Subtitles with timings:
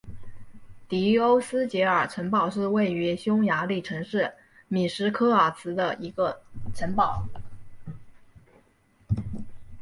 [0.89, 4.33] 迪欧斯捷尔城堡是位于匈牙利城市
[4.67, 6.41] 米什科尔茨的一座
[6.73, 7.23] 城堡。